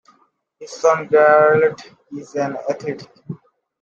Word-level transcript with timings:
His 0.59 0.71
son 0.71 1.09
Gerald 1.11 1.79
is 2.17 2.33
an 2.33 2.57
athlete. 2.67 3.07